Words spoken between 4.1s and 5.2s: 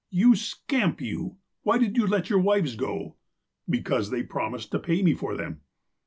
promised to pay me